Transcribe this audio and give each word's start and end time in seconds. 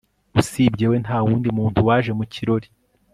usibye 0.41 0.85
we, 0.91 0.97
nta 1.03 1.17
wundi 1.25 1.47
muntu 1.57 1.79
waje 1.87 2.11
mu 2.17 2.25
kirori 2.33 2.67